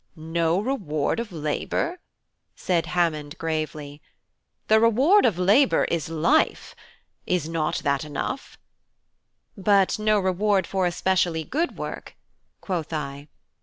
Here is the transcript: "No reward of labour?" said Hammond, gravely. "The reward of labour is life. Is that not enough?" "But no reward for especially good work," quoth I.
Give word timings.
"No 0.15 0.59
reward 0.59 1.19
of 1.19 1.31
labour?" 1.31 1.99
said 2.55 2.87
Hammond, 2.87 3.37
gravely. 3.37 4.01
"The 4.67 4.79
reward 4.79 5.27
of 5.27 5.37
labour 5.37 5.83
is 5.91 6.09
life. 6.09 6.75
Is 7.27 7.43
that 7.51 7.75
not 7.83 8.03
enough?" 8.03 8.57
"But 9.55 9.99
no 9.99 10.19
reward 10.19 10.65
for 10.65 10.87
especially 10.87 11.43
good 11.43 11.77
work," 11.77 12.15
quoth 12.61 12.91
I. 12.91 13.27